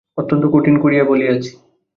অত্যন্ত 0.17 0.43
কঠিন 0.53 0.75
করিয়া 0.77 1.03
বলিয়াছি। 1.03 1.51